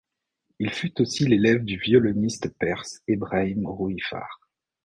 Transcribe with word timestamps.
Il 0.57 0.71
fut 0.71 0.99
aussi 0.99 1.27
l'élève 1.27 1.63
du 1.63 1.77
violoniste 1.77 2.49
perse 2.57 3.03
Ebrahim 3.07 3.67
Rouhifar. 3.67 4.39